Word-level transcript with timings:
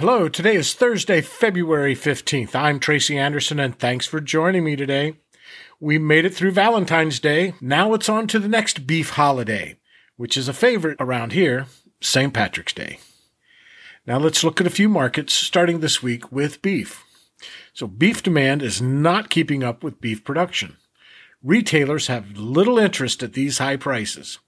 Hello, 0.00 0.30
today 0.30 0.54
is 0.54 0.72
Thursday, 0.72 1.20
February 1.20 1.94
15th. 1.94 2.54
I'm 2.54 2.80
Tracy 2.80 3.18
Anderson, 3.18 3.60
and 3.60 3.78
thanks 3.78 4.06
for 4.06 4.18
joining 4.18 4.64
me 4.64 4.74
today. 4.74 5.16
We 5.78 5.98
made 5.98 6.24
it 6.24 6.32
through 6.32 6.52
Valentine's 6.52 7.20
Day. 7.20 7.52
Now 7.60 7.92
it's 7.92 8.08
on 8.08 8.26
to 8.28 8.38
the 8.38 8.48
next 8.48 8.86
beef 8.86 9.10
holiday, 9.10 9.76
which 10.16 10.38
is 10.38 10.48
a 10.48 10.54
favorite 10.54 10.96
around 11.00 11.32
here, 11.32 11.66
St. 12.00 12.32
Patrick's 12.32 12.72
Day. 12.72 12.98
Now 14.06 14.16
let's 14.16 14.42
look 14.42 14.58
at 14.58 14.66
a 14.66 14.70
few 14.70 14.88
markets 14.88 15.34
starting 15.34 15.80
this 15.80 16.02
week 16.02 16.32
with 16.32 16.62
beef. 16.62 17.04
So 17.74 17.86
beef 17.86 18.22
demand 18.22 18.62
is 18.62 18.80
not 18.80 19.28
keeping 19.28 19.62
up 19.62 19.84
with 19.84 20.00
beef 20.00 20.24
production. 20.24 20.78
Retailers 21.42 22.06
have 22.06 22.38
little 22.38 22.78
interest 22.78 23.22
at 23.22 23.34
these 23.34 23.58
high 23.58 23.76
prices. 23.76 24.38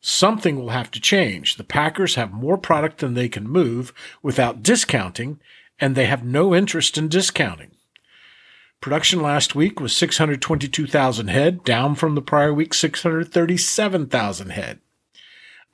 Something 0.00 0.56
will 0.56 0.70
have 0.70 0.90
to 0.92 1.00
change. 1.00 1.56
The 1.56 1.64
Packers 1.64 2.14
have 2.14 2.32
more 2.32 2.56
product 2.56 2.98
than 2.98 3.14
they 3.14 3.28
can 3.28 3.48
move 3.48 3.92
without 4.22 4.62
discounting, 4.62 5.40
and 5.80 5.94
they 5.94 6.06
have 6.06 6.24
no 6.24 6.54
interest 6.54 6.96
in 6.96 7.08
discounting. 7.08 7.72
Production 8.80 9.20
last 9.20 9.56
week 9.56 9.80
was 9.80 9.96
622,000 9.96 11.28
head, 11.28 11.64
down 11.64 11.96
from 11.96 12.14
the 12.14 12.22
prior 12.22 12.54
week 12.54 12.72
637,000 12.72 14.50
head. 14.50 14.78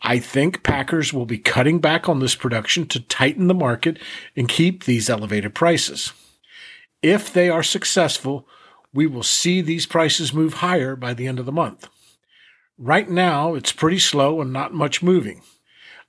I 0.00 0.18
think 0.18 0.62
Packers 0.62 1.12
will 1.12 1.26
be 1.26 1.38
cutting 1.38 1.78
back 1.80 2.08
on 2.08 2.20
this 2.20 2.34
production 2.34 2.86
to 2.88 3.00
tighten 3.00 3.46
the 3.46 3.54
market 3.54 3.98
and 4.36 4.48
keep 4.48 4.84
these 4.84 5.10
elevated 5.10 5.54
prices. 5.54 6.12
If 7.02 7.30
they 7.32 7.50
are 7.50 7.62
successful, 7.62 8.48
we 8.92 9.06
will 9.06 9.22
see 9.22 9.60
these 9.60 9.86
prices 9.86 10.32
move 10.32 10.54
higher 10.54 10.96
by 10.96 11.12
the 11.12 11.26
end 11.26 11.38
of 11.38 11.46
the 11.46 11.52
month. 11.52 11.88
Right 12.78 13.08
now, 13.08 13.54
it's 13.54 13.70
pretty 13.70 14.00
slow 14.00 14.40
and 14.40 14.52
not 14.52 14.74
much 14.74 15.02
moving. 15.02 15.42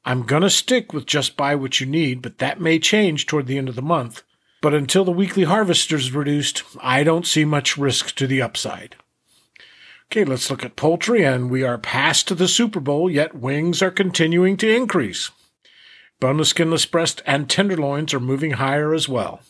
I'm 0.03 0.23
going 0.23 0.41
to 0.41 0.49
stick 0.49 0.93
with 0.93 1.05
just 1.05 1.37
buy 1.37 1.53
what 1.53 1.79
you 1.79 1.85
need, 1.85 2.21
but 2.21 2.39
that 2.39 2.59
may 2.59 2.79
change 2.79 3.27
toward 3.27 3.45
the 3.45 3.57
end 3.57 3.69
of 3.69 3.75
the 3.75 3.81
month. 3.83 4.23
But 4.61 4.73
until 4.73 5.05
the 5.05 5.11
weekly 5.11 5.43
harvest 5.43 5.91
is 5.91 6.11
reduced, 6.11 6.63
I 6.81 7.03
don't 7.03 7.27
see 7.27 7.45
much 7.45 7.77
risk 7.77 8.15
to 8.15 8.25
the 8.25 8.41
upside. 8.41 8.95
Okay, 10.11 10.25
let's 10.25 10.49
look 10.49 10.65
at 10.65 10.75
poultry, 10.75 11.23
and 11.23 11.51
we 11.51 11.63
are 11.63 11.77
past 11.77 12.35
the 12.35 12.47
Super 12.47 12.79
Bowl, 12.79 13.11
yet 13.11 13.35
wings 13.35 13.83
are 13.83 13.91
continuing 13.91 14.57
to 14.57 14.75
increase. 14.75 15.29
Boneless, 16.19 16.49
skinless 16.49 16.85
breast, 16.87 17.21
and 17.27 17.47
tenderloins 17.47 18.13
are 18.13 18.19
moving 18.19 18.51
higher 18.51 18.93
as 18.93 19.07
well. 19.07 19.41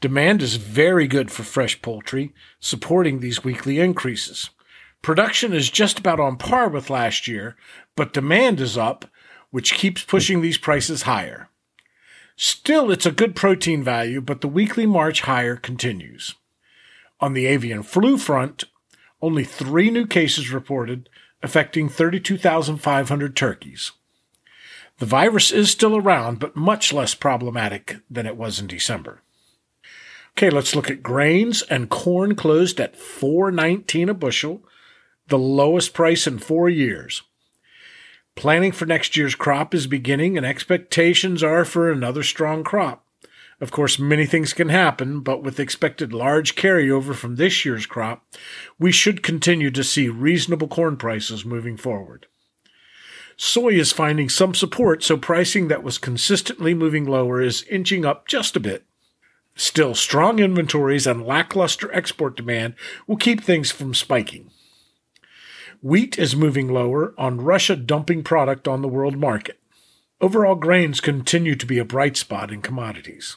Demand 0.00 0.42
is 0.42 0.56
very 0.56 1.08
good 1.08 1.32
for 1.32 1.42
fresh 1.42 1.80
poultry, 1.82 2.32
supporting 2.60 3.18
these 3.18 3.42
weekly 3.42 3.80
increases. 3.80 4.50
Production 5.06 5.52
is 5.52 5.70
just 5.70 6.00
about 6.00 6.18
on 6.18 6.36
par 6.36 6.68
with 6.68 6.90
last 6.90 7.28
year, 7.28 7.54
but 7.94 8.12
demand 8.12 8.58
is 8.58 8.76
up, 8.76 9.04
which 9.52 9.74
keeps 9.74 10.02
pushing 10.02 10.40
these 10.40 10.58
prices 10.58 11.02
higher. 11.02 11.48
Still, 12.34 12.90
it's 12.90 13.06
a 13.06 13.12
good 13.12 13.36
protein 13.36 13.84
value, 13.84 14.20
but 14.20 14.40
the 14.40 14.48
weekly 14.48 14.84
march 14.84 15.20
higher 15.20 15.54
continues. 15.54 16.34
On 17.20 17.34
the 17.34 17.46
avian 17.46 17.84
flu 17.84 18.18
front, 18.18 18.64
only 19.22 19.44
three 19.44 19.92
new 19.92 20.08
cases 20.08 20.50
reported, 20.50 21.08
affecting 21.40 21.88
32,500 21.88 23.36
turkeys. 23.36 23.92
The 24.98 25.06
virus 25.06 25.52
is 25.52 25.70
still 25.70 25.96
around, 25.96 26.40
but 26.40 26.56
much 26.56 26.92
less 26.92 27.14
problematic 27.14 27.98
than 28.10 28.26
it 28.26 28.36
was 28.36 28.58
in 28.58 28.66
December. 28.66 29.22
Okay, 30.32 30.50
let's 30.50 30.74
look 30.74 30.90
at 30.90 31.04
grains 31.04 31.62
and 31.62 31.90
corn 31.90 32.34
closed 32.34 32.80
at 32.80 32.96
419 32.96 34.08
a 34.08 34.14
bushel, 34.14 34.64
the 35.28 35.38
lowest 35.38 35.92
price 35.92 36.26
in 36.26 36.38
four 36.38 36.68
years. 36.68 37.22
Planning 38.34 38.72
for 38.72 38.86
next 38.86 39.16
year's 39.16 39.34
crop 39.34 39.74
is 39.74 39.86
beginning, 39.86 40.36
and 40.36 40.44
expectations 40.44 41.42
are 41.42 41.64
for 41.64 41.90
another 41.90 42.22
strong 42.22 42.62
crop. 42.62 43.04
Of 43.60 43.70
course, 43.70 43.98
many 43.98 44.26
things 44.26 44.52
can 44.52 44.68
happen, 44.68 45.20
but 45.20 45.42
with 45.42 45.58
expected 45.58 46.12
large 46.12 46.54
carryover 46.54 47.14
from 47.14 47.36
this 47.36 47.64
year's 47.64 47.86
crop, 47.86 48.26
we 48.78 48.92
should 48.92 49.22
continue 49.22 49.70
to 49.70 49.82
see 49.82 50.10
reasonable 50.10 50.68
corn 50.68 50.98
prices 50.98 51.46
moving 51.46 51.78
forward. 51.78 52.26
Soy 53.38 53.70
is 53.70 53.92
finding 53.92 54.28
some 54.28 54.54
support, 54.54 55.02
so 55.02 55.16
pricing 55.16 55.68
that 55.68 55.82
was 55.82 55.98
consistently 55.98 56.74
moving 56.74 57.06
lower 57.06 57.40
is 57.40 57.64
inching 57.70 58.04
up 58.04 58.28
just 58.28 58.56
a 58.56 58.60
bit. 58.60 58.84
Still, 59.54 59.94
strong 59.94 60.38
inventories 60.38 61.06
and 61.06 61.24
lackluster 61.24 61.90
export 61.94 62.36
demand 62.36 62.74
will 63.06 63.16
keep 63.16 63.42
things 63.42 63.70
from 63.70 63.94
spiking. 63.94 64.50
Wheat 65.86 66.18
is 66.18 66.34
moving 66.34 66.66
lower 66.66 67.14
on 67.16 67.40
Russia 67.40 67.76
dumping 67.76 68.24
product 68.24 68.66
on 68.66 68.82
the 68.82 68.88
world 68.88 69.16
market. 69.16 69.60
Overall, 70.20 70.56
grains 70.56 71.00
continue 71.00 71.54
to 71.54 71.64
be 71.64 71.78
a 71.78 71.84
bright 71.84 72.16
spot 72.16 72.50
in 72.50 72.60
commodities. 72.60 73.36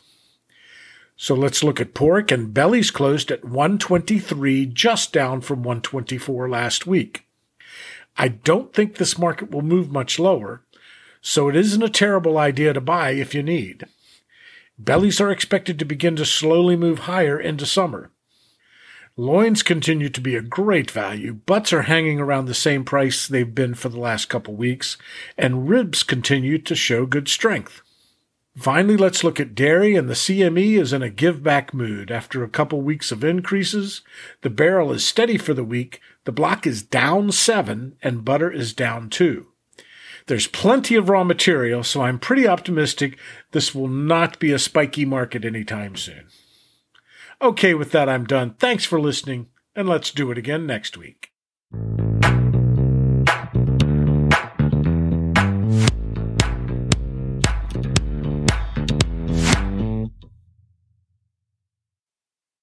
So 1.15 1.35
let's 1.35 1.63
look 1.63 1.79
at 1.79 1.93
pork 1.93 2.31
and 2.31 2.51
bellies 2.51 2.89
closed 2.89 3.29
at 3.29 3.45
123, 3.45 4.65
just 4.65 5.13
down 5.13 5.41
from 5.41 5.61
124 5.61 6.49
last 6.49 6.87
week. 6.87 7.27
I 8.17 8.29
don't 8.29 8.73
think 8.73 8.95
this 8.95 9.19
market 9.19 9.51
will 9.51 9.61
move 9.61 9.91
much 9.91 10.17
lower, 10.17 10.63
so 11.21 11.49
it 11.49 11.55
isn't 11.55 11.83
a 11.83 11.87
terrible 11.87 12.39
idea 12.39 12.73
to 12.73 12.81
buy 12.81 13.11
if 13.11 13.35
you 13.35 13.43
need. 13.43 13.85
Bellies 14.75 15.21
are 15.21 15.29
expected 15.29 15.77
to 15.77 15.85
begin 15.85 16.15
to 16.15 16.25
slowly 16.25 16.75
move 16.75 17.01
higher 17.01 17.39
into 17.39 17.67
summer. 17.67 18.09
Loins 19.17 19.63
continue 19.63 20.09
to 20.09 20.21
be 20.21 20.35
a 20.35 20.41
great 20.41 20.89
value. 20.89 21.33
Butts 21.33 21.73
are 21.73 21.83
hanging 21.83 22.19
around 22.19 22.45
the 22.45 22.53
same 22.53 22.85
price 22.85 23.27
they've 23.27 23.53
been 23.53 23.73
for 23.73 23.89
the 23.89 23.99
last 23.99 24.29
couple 24.29 24.55
weeks, 24.55 24.97
and 25.37 25.67
ribs 25.67 26.03
continue 26.03 26.57
to 26.57 26.75
show 26.75 27.05
good 27.05 27.27
strength. 27.27 27.81
Finally, 28.57 28.97
let's 28.97 29.23
look 29.23 29.39
at 29.39 29.55
dairy, 29.55 29.95
and 29.95 30.09
the 30.09 30.13
CME 30.13 30.79
is 30.79 30.91
in 30.91 31.01
a 31.01 31.09
give 31.09 31.43
back 31.43 31.73
mood. 31.73 32.11
After 32.11 32.43
a 32.43 32.49
couple 32.49 32.81
weeks 32.81 33.11
of 33.11 33.23
increases, 33.23 34.01
the 34.41 34.49
barrel 34.49 34.91
is 34.91 35.05
steady 35.05 35.37
for 35.37 35.53
the 35.53 35.63
week, 35.63 36.01
the 36.25 36.31
block 36.31 36.67
is 36.67 36.83
down 36.83 37.31
seven, 37.31 37.95
and 38.01 38.25
butter 38.25 38.51
is 38.51 38.73
down 38.73 39.09
two. 39.09 39.47
There's 40.27 40.47
plenty 40.47 40.95
of 40.95 41.09
raw 41.09 41.23
material, 41.23 41.83
so 41.83 42.01
I'm 42.01 42.19
pretty 42.19 42.47
optimistic 42.47 43.17
this 43.51 43.73
will 43.73 43.87
not 43.87 44.39
be 44.39 44.51
a 44.51 44.59
spiky 44.59 45.05
market 45.05 45.43
anytime 45.43 45.95
soon. 45.95 46.27
Okay, 47.41 47.73
with 47.73 47.91
that, 47.91 48.09
I'm 48.09 48.25
done. 48.25 48.55
Thanks 48.59 48.83
for 48.83 48.99
listening, 48.99 49.47
and 49.75 49.87
let's 49.87 50.11
do 50.11 50.29
it 50.31 50.37
again 50.37 50.65
next 50.65 50.97
week. 50.97 51.31